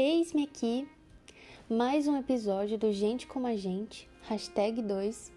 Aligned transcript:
Eis-me 0.00 0.44
aqui, 0.44 0.88
mais 1.68 2.06
um 2.06 2.16
episódio 2.16 2.78
do 2.78 2.92
Gente 2.92 3.26
Como 3.26 3.48
a 3.48 3.56
Gente, 3.56 4.08
hashtag 4.28 4.80
2, 4.80 5.32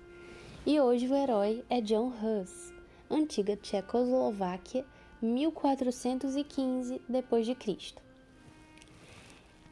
e 0.67 0.79
hoje 0.79 1.07
o 1.07 1.15
herói 1.15 1.65
é 1.67 1.81
John 1.81 2.09
Hus, 2.09 2.71
antiga 3.09 3.57
Tchecoslováquia, 3.57 4.85
1415 5.19 7.01
d.C. 7.09 7.95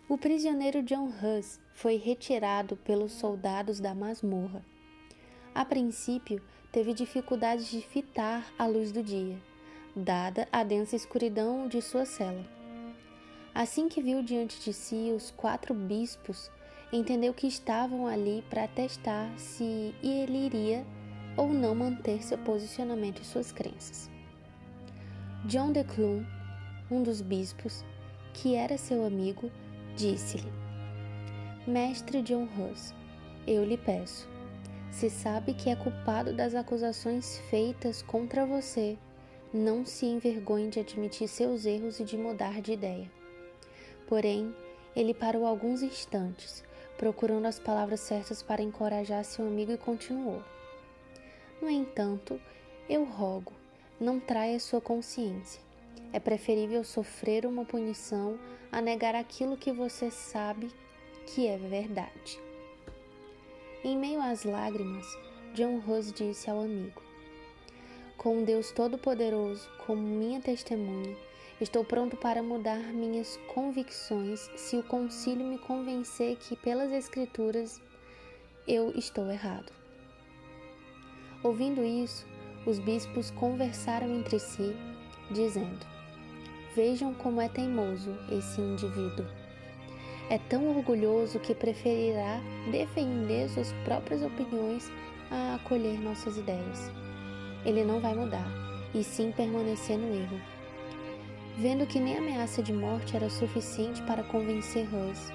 O 0.09 0.17
prisioneiro 0.17 0.81
John 0.81 1.05
Hus 1.05 1.59
foi 1.71 1.97
retirado 1.97 2.75
pelos 2.75 3.11
soldados 3.11 3.79
da 3.79 3.93
masmorra. 3.93 4.65
A 5.53 5.63
princípio, 5.63 6.41
teve 6.71 6.95
dificuldades 6.95 7.69
de 7.69 7.81
fitar 7.81 8.51
a 8.57 8.65
luz 8.65 8.91
do 8.91 9.03
dia, 9.03 9.37
dada 9.95 10.47
a 10.51 10.63
densa 10.63 10.95
escuridão 10.95 11.67
de 11.67 11.79
sua 11.79 12.07
cela. 12.07 12.58
Assim 13.53 13.89
que 13.89 14.01
viu 14.01 14.21
diante 14.21 14.59
de 14.61 14.73
si 14.73 15.11
os 15.15 15.31
quatro 15.31 15.73
bispos, 15.73 16.51
entendeu 16.91 17.33
que 17.33 17.47
estavam 17.47 18.07
ali 18.07 18.43
para 18.49 18.67
testar 18.67 19.31
se 19.37 19.93
ele 20.03 20.45
iria 20.45 20.85
ou 21.35 21.53
não 21.53 21.73
manter 21.73 22.23
seu 22.23 22.37
posicionamento 22.37 23.21
e 23.21 23.25
suas 23.25 23.51
crenças. 23.51 24.09
John 25.45 25.71
de 25.71 25.83
Clun, 25.83 26.23
um 26.91 27.01
dos 27.01 27.21
bispos, 27.21 27.83
que 28.33 28.55
era 28.55 28.77
seu 28.77 29.05
amigo, 29.05 29.49
disse-lhe: 29.95 30.51
Mestre 31.65 32.21
John 32.21 32.47
Hus, 32.57 32.93
eu 33.47 33.63
lhe 33.63 33.77
peço, 33.77 34.27
se 34.91 35.09
sabe 35.09 35.53
que 35.53 35.69
é 35.69 35.75
culpado 35.75 36.33
das 36.33 36.55
acusações 36.55 37.37
feitas 37.49 38.01
contra 38.01 38.45
você, 38.45 38.97
não 39.53 39.85
se 39.85 40.05
envergonhe 40.05 40.69
de 40.69 40.79
admitir 40.79 41.27
seus 41.27 41.65
erros 41.65 41.99
e 41.99 42.03
de 42.03 42.17
mudar 42.17 42.61
de 42.61 42.73
ideia. 42.73 43.18
Porém, 44.09 44.55
ele 44.95 45.13
parou 45.13 45.45
alguns 45.45 45.83
instantes, 45.83 46.63
procurando 46.97 47.45
as 47.45 47.59
palavras 47.59 47.99
certas 47.99 48.41
para 48.41 48.63
encorajar 48.63 49.23
seu 49.23 49.45
amigo 49.45 49.71
e 49.71 49.77
continuou. 49.77 50.43
No 51.61 51.69
entanto, 51.69 52.41
eu 52.89 53.03
rogo, 53.03 53.53
não 53.99 54.19
traia 54.19 54.59
sua 54.59 54.81
consciência. 54.81 55.61
É 56.11 56.19
preferível 56.19 56.83
sofrer 56.83 57.45
uma 57.45 57.63
punição 57.63 58.39
a 58.71 58.81
negar 58.81 59.13
aquilo 59.13 59.55
que 59.55 59.71
você 59.71 60.09
sabe 60.09 60.71
que 61.27 61.45
é 61.45 61.55
verdade. 61.59 62.39
Em 63.83 63.95
meio 63.95 64.19
às 64.23 64.43
lágrimas, 64.43 65.05
John 65.53 65.77
Rose 65.81 66.11
disse 66.11 66.49
ao 66.49 66.61
amigo: 66.61 66.99
Com 68.17 68.43
Deus 68.43 68.71
Todo-Poderoso 68.71 69.69
como 69.85 70.01
minha 70.01 70.41
testemunha, 70.41 71.15
Estou 71.61 71.83
pronto 71.83 72.15
para 72.15 72.41
mudar 72.41 72.79
minhas 72.93 73.37
convicções 73.53 74.49
se 74.55 74.77
o 74.77 74.83
concílio 74.83 75.45
me 75.45 75.57
convencer 75.57 76.37
que, 76.37 76.55
pelas 76.55 76.89
Escrituras, 76.89 77.81
eu 78.65 78.93
estou 78.95 79.29
errado. 79.29 79.69
Ouvindo 81.43 81.83
isso, 81.83 82.25
os 82.65 82.79
bispos 82.79 83.29
conversaram 83.31 84.07
entre 84.15 84.39
si, 84.39 84.73
dizendo: 85.31 85.85
Vejam 86.73 87.13
como 87.13 87.41
é 87.41 87.49
teimoso 87.49 88.17
esse 88.31 88.61
indivíduo. 88.61 89.25
É 90.29 90.37
tão 90.37 90.65
orgulhoso 90.69 91.39
que 91.39 91.53
preferirá 91.53 92.39
defender 92.71 93.49
suas 93.49 93.73
próprias 93.83 94.23
opiniões 94.23 94.89
a 95.29 95.55
acolher 95.55 95.99
nossas 95.99 96.37
ideias. 96.37 96.89
Ele 97.65 97.83
não 97.83 97.99
vai 97.99 98.15
mudar, 98.15 98.47
e 98.95 99.03
sim 99.03 99.33
permanecer 99.33 99.97
no 99.97 100.15
erro 100.15 100.58
Vendo 101.61 101.85
que 101.85 101.99
nem 101.99 102.17
ameaça 102.17 102.63
de 102.63 102.71
morte 102.71 103.17
era 103.17 103.29
suficiente 103.29 104.01
para 104.03 104.23
convencer 104.23 104.87
Hus, 104.95 105.29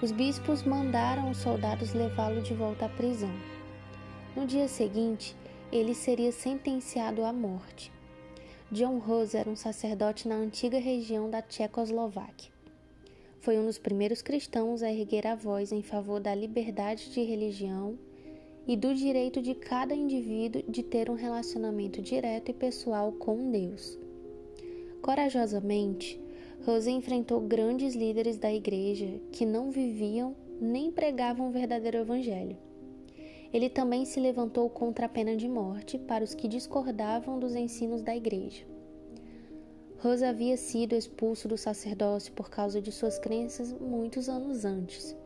os 0.00 0.12
bispos 0.12 0.62
mandaram 0.62 1.28
os 1.28 1.38
soldados 1.38 1.92
levá-lo 1.92 2.40
de 2.40 2.54
volta 2.54 2.84
à 2.84 2.88
prisão. 2.88 3.34
No 4.36 4.46
dia 4.46 4.68
seguinte, 4.68 5.34
ele 5.72 5.92
seria 5.92 6.30
sentenciado 6.30 7.24
à 7.24 7.32
morte. 7.32 7.90
John 8.70 8.98
Hus 8.98 9.34
era 9.34 9.50
um 9.50 9.56
sacerdote 9.56 10.28
na 10.28 10.36
antiga 10.36 10.78
região 10.78 11.28
da 11.28 11.42
Tchecoslováquia. 11.42 12.52
Foi 13.40 13.58
um 13.58 13.66
dos 13.66 13.76
primeiros 13.76 14.22
cristãos 14.22 14.84
a 14.84 14.92
erguer 14.92 15.26
a 15.26 15.34
voz 15.34 15.72
em 15.72 15.82
favor 15.82 16.20
da 16.20 16.32
liberdade 16.32 17.10
de 17.10 17.24
religião 17.24 17.98
e 18.68 18.76
do 18.76 18.94
direito 18.94 19.42
de 19.42 19.52
cada 19.52 19.96
indivíduo 19.96 20.62
de 20.68 20.84
ter 20.84 21.10
um 21.10 21.14
relacionamento 21.14 22.00
direto 22.00 22.52
e 22.52 22.54
pessoal 22.54 23.10
com 23.10 23.50
Deus. 23.50 24.05
Corajosamente, 25.06 26.20
Rose 26.66 26.90
enfrentou 26.90 27.40
grandes 27.40 27.94
líderes 27.94 28.38
da 28.38 28.52
igreja 28.52 29.20
que 29.30 29.46
não 29.46 29.70
viviam 29.70 30.34
nem 30.60 30.90
pregavam 30.90 31.46
o 31.46 31.52
verdadeiro 31.52 31.98
evangelho. 31.98 32.56
Ele 33.52 33.70
também 33.70 34.04
se 34.04 34.18
levantou 34.18 34.68
contra 34.68 35.06
a 35.06 35.08
pena 35.08 35.36
de 35.36 35.48
morte 35.48 35.96
para 35.96 36.24
os 36.24 36.34
que 36.34 36.48
discordavam 36.48 37.38
dos 37.38 37.54
ensinos 37.54 38.02
da 38.02 38.16
igreja. 38.16 38.64
Rose 39.98 40.24
havia 40.24 40.56
sido 40.56 40.96
expulso 40.96 41.46
do 41.46 41.56
sacerdócio 41.56 42.32
por 42.32 42.50
causa 42.50 42.82
de 42.82 42.90
suas 42.90 43.16
crenças 43.16 43.72
muitos 43.72 44.28
anos 44.28 44.64
antes. 44.64 45.16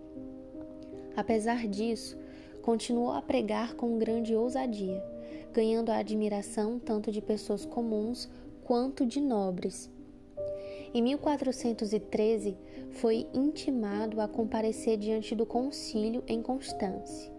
Apesar 1.17 1.67
disso, 1.67 2.19
continuou 2.61 3.13
a 3.13 3.23
pregar 3.23 3.73
com 3.77 3.97
grande 3.97 4.37
ousadia, 4.37 5.03
ganhando 5.55 5.89
a 5.89 5.97
admiração 5.97 6.79
tanto 6.79 7.11
de 7.11 7.23
pessoas 7.23 7.65
comuns 7.65 8.29
quanto 8.71 9.05
de 9.05 9.21
nobres. 9.21 9.91
Em 10.95 11.03
1413, 11.03 12.57
foi 12.93 13.27
intimado 13.35 14.21
a 14.21 14.29
comparecer 14.29 14.97
diante 14.97 15.35
do 15.35 15.45
concílio 15.45 16.23
em 16.29 16.41
Constância. 16.41 17.33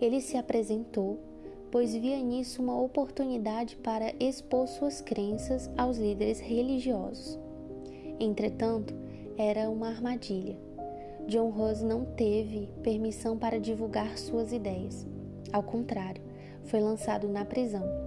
Ele 0.00 0.20
se 0.20 0.36
apresentou, 0.36 1.18
pois 1.72 1.96
via 1.96 2.16
nisso 2.20 2.62
uma 2.62 2.80
oportunidade 2.80 3.74
para 3.74 4.14
expor 4.20 4.68
suas 4.68 5.00
crenças 5.00 5.68
aos 5.76 5.98
líderes 5.98 6.38
religiosos. 6.38 7.36
Entretanto, 8.20 8.94
era 9.36 9.68
uma 9.68 9.88
armadilha. 9.88 10.56
John 11.26 11.50
Rose 11.50 11.84
não 11.84 12.04
teve 12.04 12.68
permissão 12.84 13.36
para 13.36 13.58
divulgar 13.58 14.16
suas 14.16 14.52
ideias. 14.52 15.04
Ao 15.52 15.64
contrário, 15.64 16.22
foi 16.66 16.78
lançado 16.78 17.26
na 17.26 17.44
prisão. 17.44 17.99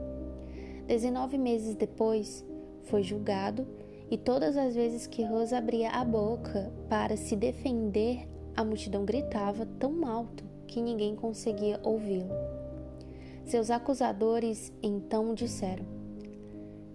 Dezenove 0.87 1.37
meses 1.37 1.75
depois, 1.75 2.45
foi 2.83 3.03
julgado 3.03 3.65
e 4.11 4.17
todas 4.17 4.57
as 4.57 4.75
vezes 4.75 5.07
que 5.07 5.23
Rosa 5.23 5.57
abria 5.57 5.89
a 5.89 6.03
boca 6.03 6.71
para 6.89 7.15
se 7.15 7.35
defender, 7.35 8.27
a 8.55 8.63
multidão 8.63 9.05
gritava 9.05 9.65
tão 9.79 10.05
alto 10.05 10.43
que 10.67 10.81
ninguém 10.81 11.15
conseguia 11.15 11.79
ouvi-lo. 11.83 12.33
Seus 13.45 13.69
acusadores 13.69 14.73
então 14.81 15.33
disseram: 15.33 15.85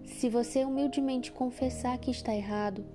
Se 0.03 0.29
você 0.29 0.63
humildemente 0.63 1.31
confessar 1.31 1.97
que 1.97 2.11
está 2.11 2.33
errado, 2.33 2.85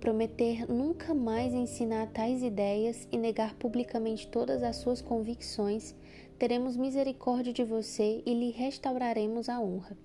prometer 0.00 0.70
nunca 0.70 1.14
mais 1.14 1.52
ensinar 1.52 2.08
tais 2.08 2.42
ideias 2.42 3.08
e 3.10 3.18
negar 3.18 3.54
publicamente 3.54 4.28
todas 4.28 4.62
as 4.62 4.76
suas 4.76 5.00
convicções, 5.00 5.94
teremos 6.38 6.76
misericórdia 6.76 7.52
de 7.52 7.64
você 7.64 8.22
e 8.24 8.34
lhe 8.34 8.50
restauraremos 8.50 9.48
a 9.48 9.60
honra. 9.60 9.96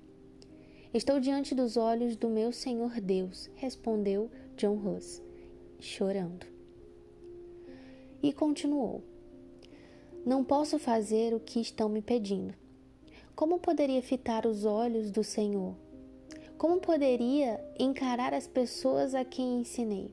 Estou 0.92 1.20
diante 1.20 1.54
dos 1.54 1.78
olhos 1.78 2.16
do 2.16 2.28
meu 2.28 2.52
Senhor 2.52 3.00
Deus, 3.00 3.48
respondeu 3.54 4.28
John 4.58 4.74
Ross, 4.74 5.22
chorando. 5.80 6.48
E 8.24 8.34
continuou: 8.34 9.04
Não 10.26 10.44
posso 10.44 10.80
fazer 10.80 11.32
o 11.36 11.40
que 11.40 11.62
estão 11.62 11.90
me 11.90 12.02
pedindo. 12.02 12.56
Como 13.36 13.60
poderia 13.60 14.02
fitar 14.02 14.48
os 14.48 14.66
olhos 14.66 15.12
do 15.12 15.24
Senhor? 15.24 15.76
Como 16.58 16.82
poderia 16.82 17.64
encarar 17.78 18.34
as 18.34 18.48
pessoas 18.48 19.14
a 19.14 19.24
quem 19.24 19.60
ensinei? 19.62 20.12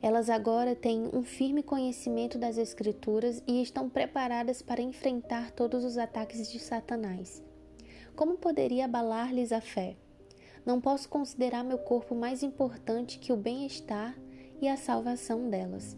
Elas 0.00 0.30
agora 0.30 0.76
têm 0.76 1.10
um 1.12 1.24
firme 1.24 1.64
conhecimento 1.64 2.38
das 2.38 2.58
Escrituras 2.58 3.42
e 3.44 3.60
estão 3.60 3.90
preparadas 3.90 4.62
para 4.62 4.80
enfrentar 4.80 5.50
todos 5.50 5.82
os 5.82 5.98
ataques 5.98 6.48
de 6.48 6.60
Satanás. 6.60 7.42
Como 8.16 8.36
poderia 8.36 8.84
abalar-lhes 8.84 9.50
a 9.50 9.60
fé? 9.60 9.96
Não 10.64 10.80
posso 10.80 11.08
considerar 11.08 11.64
meu 11.64 11.78
corpo 11.78 12.14
mais 12.14 12.42
importante 12.42 13.18
que 13.18 13.32
o 13.32 13.36
bem-estar 13.36 14.16
e 14.62 14.68
a 14.68 14.76
salvação 14.76 15.50
delas. 15.50 15.96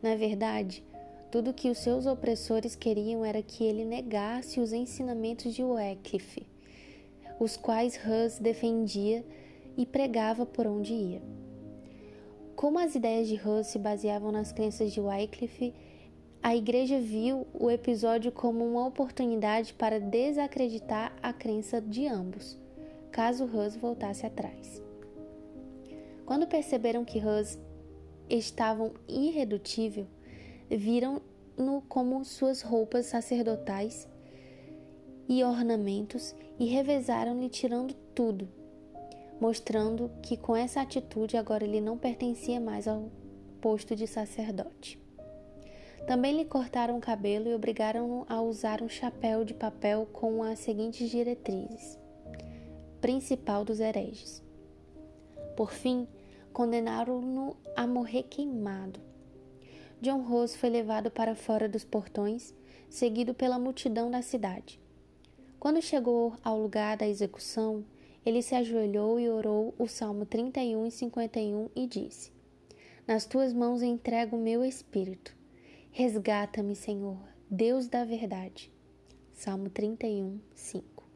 Na 0.00 0.14
verdade, 0.14 0.84
tudo 1.32 1.52
que 1.52 1.68
os 1.68 1.78
seus 1.78 2.06
opressores 2.06 2.76
queriam 2.76 3.24
era 3.24 3.42
que 3.42 3.64
ele 3.64 3.84
negasse 3.84 4.60
os 4.60 4.72
ensinamentos 4.72 5.52
de 5.52 5.64
Wycliffe, 5.64 6.46
os 7.40 7.56
quais 7.56 7.96
Hus 7.96 8.38
defendia 8.38 9.24
e 9.76 9.84
pregava 9.84 10.46
por 10.46 10.64
onde 10.64 10.92
ia. 10.92 11.22
Como 12.54 12.78
as 12.78 12.94
ideias 12.94 13.26
de 13.26 13.34
Hus 13.34 13.66
se 13.66 13.80
baseavam 13.80 14.30
nas 14.30 14.52
crenças 14.52 14.92
de 14.92 15.00
Wycliffe, 15.00 15.74
a 16.44 16.54
igreja 16.54 17.00
viu 17.00 17.46
o 17.54 17.70
episódio 17.70 18.30
como 18.30 18.68
uma 18.68 18.86
oportunidade 18.86 19.72
para 19.72 19.98
desacreditar 19.98 21.16
a 21.22 21.32
crença 21.32 21.80
de 21.80 22.06
ambos, 22.06 22.58
caso 23.10 23.46
Hus 23.46 23.74
voltasse 23.74 24.26
atrás. 24.26 24.82
Quando 26.26 26.46
perceberam 26.46 27.02
que 27.02 27.18
Hus 27.18 27.58
estavam 28.28 28.92
irredutível, 29.08 30.06
viram-no 30.68 31.80
como 31.88 32.22
suas 32.26 32.60
roupas 32.60 33.06
sacerdotais 33.06 34.06
e 35.26 35.42
ornamentos 35.42 36.36
e 36.60 36.66
revezaram-lhe 36.66 37.48
tirando 37.48 37.94
tudo, 38.14 38.46
mostrando 39.40 40.10
que 40.20 40.36
com 40.36 40.54
essa 40.54 40.82
atitude 40.82 41.38
agora 41.38 41.64
ele 41.64 41.80
não 41.80 41.96
pertencia 41.96 42.60
mais 42.60 42.86
ao 42.86 43.10
posto 43.62 43.96
de 43.96 44.06
sacerdote. 44.06 45.03
Também 46.06 46.36
lhe 46.36 46.44
cortaram 46.44 46.98
o 46.98 47.00
cabelo 47.00 47.48
e 47.48 47.54
obrigaram-no 47.54 48.26
a 48.28 48.40
usar 48.42 48.82
um 48.82 48.88
chapéu 48.88 49.42
de 49.42 49.54
papel 49.54 50.06
com 50.12 50.42
as 50.42 50.58
seguintes 50.58 51.08
diretrizes: 51.10 51.98
principal 53.00 53.64
dos 53.64 53.80
hereges. 53.80 54.42
Por 55.56 55.72
fim, 55.72 56.06
condenaram-no 56.52 57.56
a 57.74 57.86
morrer 57.86 58.24
queimado. 58.24 59.00
John 60.02 60.20
Rose 60.20 60.58
foi 60.58 60.68
levado 60.68 61.10
para 61.10 61.34
fora 61.34 61.66
dos 61.66 61.84
portões, 61.84 62.54
seguido 62.90 63.32
pela 63.32 63.58
multidão 63.58 64.10
da 64.10 64.20
cidade. 64.20 64.78
Quando 65.58 65.80
chegou 65.80 66.34
ao 66.44 66.60
lugar 66.60 66.98
da 66.98 67.08
execução, 67.08 67.82
ele 68.26 68.42
se 68.42 68.54
ajoelhou 68.54 69.18
e 69.18 69.30
orou 69.30 69.74
o 69.78 69.88
Salmo 69.88 70.26
31 70.26 70.86
e 70.86 70.90
51 70.90 71.70
e 71.74 71.86
disse: 71.86 72.30
Nas 73.06 73.24
tuas 73.24 73.54
mãos 73.54 73.82
entrego 73.82 74.36
o 74.36 74.40
meu 74.40 74.62
espírito. 74.62 75.34
Resgata-me, 75.96 76.74
Senhor, 76.74 77.20
Deus 77.48 77.86
da 77.86 78.04
verdade. 78.04 78.68
Salmo 79.32 79.70
31, 79.70 80.40
5. 80.52 81.08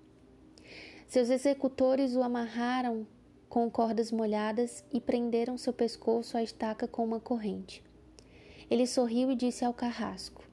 Seus 1.08 1.30
executores 1.30 2.14
o 2.14 2.22
amarraram 2.22 3.04
com 3.48 3.68
cordas 3.68 4.12
molhadas 4.12 4.84
e 4.92 5.00
prenderam 5.00 5.58
seu 5.58 5.72
pescoço 5.72 6.36
à 6.36 6.44
estaca 6.44 6.86
com 6.86 7.04
uma 7.04 7.18
corrente. 7.18 7.82
Ele 8.70 8.86
sorriu 8.86 9.32
e 9.32 9.34
disse 9.34 9.64
ao 9.64 9.74
carrasco: 9.74 10.48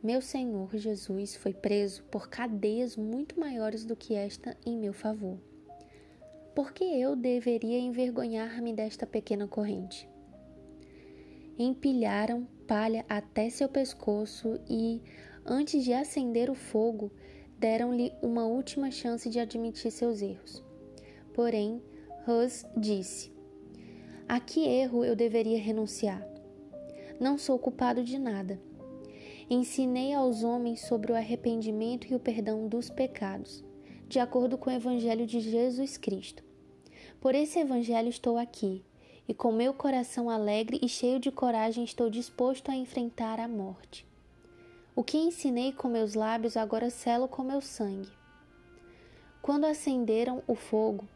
Meu 0.00 0.22
Senhor 0.22 0.70
Jesus 0.76 1.34
foi 1.34 1.52
preso 1.52 2.04
por 2.04 2.28
cadeias 2.28 2.96
muito 2.96 3.40
maiores 3.40 3.84
do 3.84 3.96
que 3.96 4.14
esta 4.14 4.56
em 4.64 4.78
meu 4.78 4.92
favor. 4.92 5.40
Por 6.54 6.72
que 6.72 6.84
eu 6.84 7.16
deveria 7.16 7.80
envergonhar-me 7.80 8.72
desta 8.72 9.08
pequena 9.08 9.48
corrente? 9.48 10.08
Empilharam 11.58 12.46
palha 12.70 13.04
até 13.08 13.50
seu 13.50 13.68
pescoço 13.68 14.60
e, 14.68 15.02
antes 15.44 15.82
de 15.82 15.92
acender 15.92 16.48
o 16.48 16.54
fogo, 16.54 17.10
deram-lhe 17.58 18.12
uma 18.22 18.46
última 18.46 18.92
chance 18.92 19.28
de 19.28 19.40
admitir 19.40 19.90
seus 19.90 20.22
erros. 20.22 20.62
Porém, 21.34 21.82
Hus 22.28 22.64
disse: 22.76 23.32
A 24.28 24.38
que 24.38 24.68
erro 24.68 25.04
eu 25.04 25.16
deveria 25.16 25.58
renunciar? 25.58 26.24
Não 27.18 27.36
sou 27.36 27.58
culpado 27.58 28.04
de 28.04 28.16
nada. 28.20 28.60
Ensinei 29.50 30.14
aos 30.14 30.44
homens 30.44 30.82
sobre 30.82 31.10
o 31.10 31.16
arrependimento 31.16 32.06
e 32.06 32.14
o 32.14 32.20
perdão 32.20 32.68
dos 32.68 32.88
pecados, 32.88 33.64
de 34.06 34.20
acordo 34.20 34.56
com 34.56 34.70
o 34.70 34.72
Evangelho 34.72 35.26
de 35.26 35.40
Jesus 35.40 35.96
Cristo. 35.96 36.44
Por 37.20 37.34
esse 37.34 37.58
Evangelho 37.58 38.08
estou 38.08 38.38
aqui, 38.38 38.84
e 39.30 39.34
com 39.34 39.52
meu 39.52 39.72
coração 39.72 40.28
alegre 40.28 40.80
e 40.82 40.88
cheio 40.88 41.20
de 41.20 41.30
coragem 41.30 41.84
estou 41.84 42.10
disposto 42.10 42.68
a 42.68 42.74
enfrentar 42.74 43.38
a 43.38 43.46
morte. 43.46 44.04
O 44.92 45.04
que 45.04 45.16
ensinei 45.16 45.72
com 45.72 45.86
meus 45.86 46.14
lábios 46.14 46.56
agora 46.56 46.90
selo 46.90 47.28
com 47.28 47.44
meu 47.44 47.60
sangue. 47.60 48.08
Quando 49.40 49.66
acenderam 49.66 50.42
o 50.48 50.56
fogo, 50.56 51.08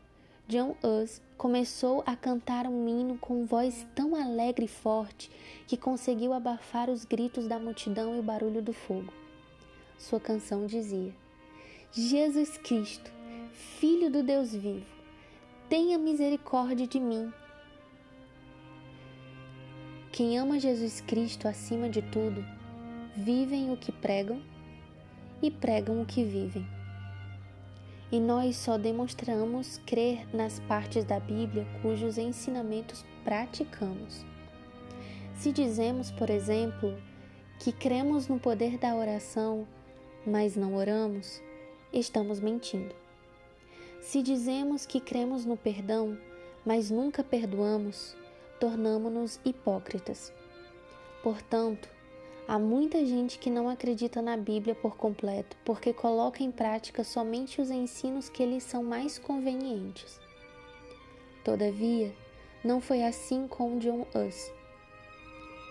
John 0.46 0.76
Us 0.80 1.20
começou 1.36 2.04
a 2.06 2.14
cantar 2.14 2.68
um 2.68 2.88
hino 2.88 3.18
com 3.18 3.44
voz 3.44 3.84
tão 3.96 4.14
alegre 4.14 4.66
e 4.66 4.68
forte 4.68 5.28
que 5.66 5.76
conseguiu 5.76 6.32
abafar 6.32 6.88
os 6.88 7.04
gritos 7.04 7.48
da 7.48 7.58
multidão 7.58 8.14
e 8.14 8.20
o 8.20 8.22
barulho 8.22 8.62
do 8.62 8.72
fogo. 8.72 9.12
Sua 9.98 10.20
canção 10.20 10.66
dizia: 10.66 11.12
Jesus 11.90 12.56
Cristo, 12.58 13.10
Filho 13.50 14.08
do 14.08 14.22
Deus 14.22 14.54
vivo, 14.54 14.86
tenha 15.68 15.98
misericórdia 15.98 16.86
de 16.86 17.00
mim, 17.00 17.32
quem 20.14 20.38
ama 20.38 20.60
Jesus 20.60 21.00
Cristo 21.00 21.48
acima 21.48 21.88
de 21.88 22.00
tudo, 22.00 22.46
vivem 23.16 23.72
o 23.72 23.76
que 23.76 23.90
pregam 23.90 24.40
e 25.42 25.50
pregam 25.50 26.00
o 26.00 26.06
que 26.06 26.22
vivem. 26.22 26.64
E 28.12 28.20
nós 28.20 28.56
só 28.56 28.78
demonstramos 28.78 29.80
crer 29.84 30.24
nas 30.32 30.60
partes 30.60 31.04
da 31.04 31.18
Bíblia 31.18 31.66
cujos 31.82 32.16
ensinamentos 32.16 33.04
praticamos. 33.24 34.24
Se 35.34 35.50
dizemos, 35.50 36.12
por 36.12 36.30
exemplo, 36.30 36.96
que 37.58 37.72
cremos 37.72 38.28
no 38.28 38.38
poder 38.38 38.78
da 38.78 38.94
oração, 38.94 39.66
mas 40.24 40.54
não 40.54 40.76
oramos, 40.76 41.42
estamos 41.92 42.38
mentindo. 42.38 42.94
Se 44.00 44.22
dizemos 44.22 44.86
que 44.86 45.00
cremos 45.00 45.44
no 45.44 45.56
perdão, 45.56 46.16
mas 46.64 46.88
nunca 46.88 47.24
perdoamos, 47.24 48.16
tornamo-nos 48.58 49.40
hipócritas. 49.44 50.32
Portanto, 51.22 51.88
há 52.46 52.58
muita 52.58 53.04
gente 53.04 53.38
que 53.38 53.50
não 53.50 53.68
acredita 53.68 54.20
na 54.20 54.36
Bíblia 54.36 54.74
por 54.74 54.96
completo 54.96 55.56
porque 55.64 55.92
coloca 55.92 56.42
em 56.42 56.50
prática 56.50 57.02
somente 57.02 57.60
os 57.60 57.70
ensinos 57.70 58.28
que 58.28 58.44
lhes 58.44 58.62
são 58.62 58.82
mais 58.82 59.18
convenientes. 59.18 60.20
Todavia, 61.42 62.14
não 62.62 62.80
foi 62.80 63.02
assim 63.04 63.46
com 63.46 63.78
John 63.78 64.06
Us. 64.14 64.50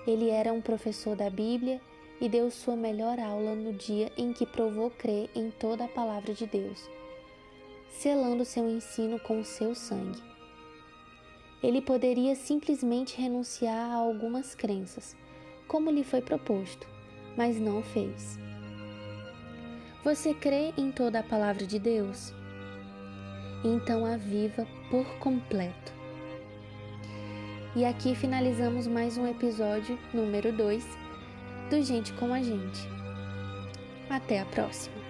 Ele 0.06 0.30
era 0.30 0.52
um 0.52 0.62
professor 0.62 1.16
da 1.16 1.30
Bíblia 1.30 1.82
e 2.20 2.30
deu 2.30 2.50
sua 2.52 2.76
melhor 2.76 3.20
aula 3.20 3.56
no 3.56 3.74
dia 3.74 4.12
em 4.18 4.34
que 4.34 4.46
provou 4.46 4.90
crer 4.90 5.30
em 5.36 5.50
toda 5.50 5.86
a 5.86 5.90
palavra 5.90 6.34
de 6.34 6.46
Deus, 6.46 6.90
selando 7.90 8.46
seu 8.46 8.70
ensino 8.70 9.20
com 9.20 9.44
seu 9.44 9.74
sangue. 9.74 10.33
Ele 11.64 11.82
poderia 11.82 12.36
simplesmente 12.36 13.20
renunciar 13.20 13.90
a 13.92 13.96
algumas 13.96 14.54
crenças, 14.54 15.16
como 15.66 15.90
lhe 15.90 16.04
foi 16.04 16.22
proposto, 16.22 16.86
mas 17.38 17.58
não 17.58 17.82
fez. 17.82 18.38
Você 20.04 20.34
crê 20.34 20.74
em 20.78 20.92
toda 20.92 21.20
a 21.20 21.24
palavra 21.24 21.66
de 21.66 21.80
Deus? 21.80 22.34
Então 23.64 24.06
a 24.06 24.18
viva 24.18 24.68
por 24.92 25.06
completo. 25.20 25.94
E 27.74 27.86
aqui 27.86 28.14
finalizamos 28.14 28.86
mais 28.86 29.18
um 29.18 29.26
episódio 29.26 29.98
número 30.14 30.52
2 30.52 30.86
do 31.70 31.82
Gente 31.82 32.12
com 32.14 32.34
a 32.34 32.42
Gente. 32.42 32.82
Até 34.10 34.42
a 34.42 34.46
próxima! 34.46 35.03